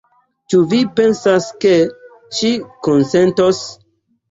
[0.53, 1.75] Ĉu vi pensas, ke
[2.39, 2.51] ŝi
[2.91, 3.65] konsentos?